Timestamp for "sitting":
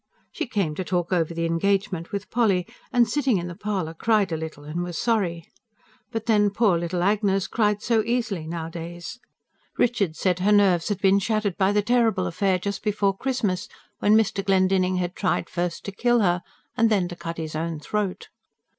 3.07-3.37